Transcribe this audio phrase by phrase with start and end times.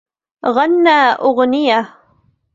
[0.45, 1.97] غنى أغنية.